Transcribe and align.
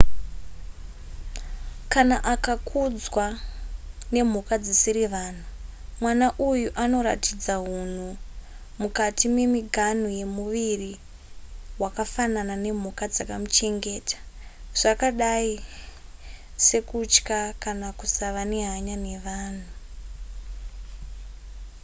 kana 1.93 2.17
akakudzwa 2.33 3.25
nemhuka 4.13 4.55
dzisiri 4.63 5.03
vanhu 5.15 5.45
mwana 6.01 6.27
uyu 6.49 6.69
anoratidza 6.83 7.53
hunhu 7.63 8.07
mukati 8.81 9.25
memiganhu 9.37 10.07
yemuviri 10.19 10.93
hwakafanana 11.79 12.55
nemhuka 12.65 13.03
dzakamuchengeta 13.13 14.19
zvakadai 14.79 15.53
sekutya 16.65 17.39
kana 17.63 17.87
kusava 17.99 18.41
nehanya 18.51 18.95
nevanhu 19.07 19.69